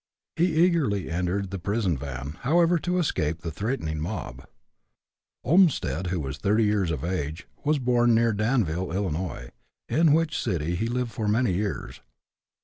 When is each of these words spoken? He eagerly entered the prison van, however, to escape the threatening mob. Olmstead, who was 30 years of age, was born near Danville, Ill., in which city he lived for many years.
He 0.35 0.65
eagerly 0.65 1.11
entered 1.11 1.51
the 1.51 1.59
prison 1.59 1.95
van, 1.95 2.37
however, 2.41 2.79
to 2.79 2.97
escape 2.97 3.41
the 3.41 3.51
threatening 3.51 3.99
mob. 3.99 4.47
Olmstead, 5.43 6.07
who 6.07 6.19
was 6.19 6.39
30 6.39 6.63
years 6.63 6.89
of 6.89 7.03
age, 7.03 7.45
was 7.63 7.77
born 7.77 8.15
near 8.15 8.33
Danville, 8.33 8.91
Ill., 8.91 9.51
in 9.87 10.13
which 10.13 10.41
city 10.41 10.73
he 10.75 10.87
lived 10.87 11.11
for 11.11 11.27
many 11.27 11.53
years. 11.53 12.01